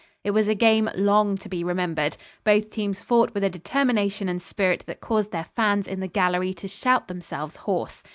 It 0.23 0.31
was 0.31 0.47
a 0.47 0.55
game 0.55 0.89
long 0.95 1.37
to 1.37 1.47
be 1.47 1.63
remembered. 1.63 2.17
Both 2.43 2.71
teams 2.71 3.03
fought 3.03 3.35
with 3.35 3.43
a 3.43 3.51
determination 3.51 4.27
and 4.29 4.41
spirit 4.41 4.83
that 4.87 4.99
caused 4.99 5.29
their 5.31 5.45
fans 5.55 5.87
in 5.87 5.99
the 5.99 6.07
gallery 6.07 6.55
to 6.55 6.67
shout 6.67 7.07
themselves 7.07 7.55
hoarse. 7.57 8.01